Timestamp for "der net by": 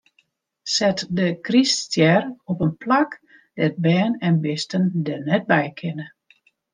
5.05-5.65